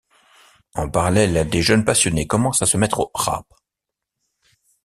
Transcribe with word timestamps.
En 0.73 0.89
parallèle, 0.89 1.47
des 1.47 1.61
jeunes 1.61 1.85
passionnés 1.85 2.25
commencent 2.25 2.63
à 2.63 2.65
se 2.65 2.75
mettre 2.75 3.01
au 3.01 3.11
rap. 3.13 3.45